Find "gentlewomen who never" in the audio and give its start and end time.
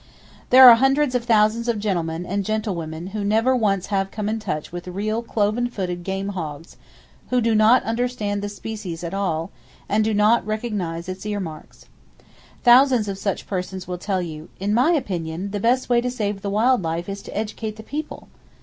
2.43-3.55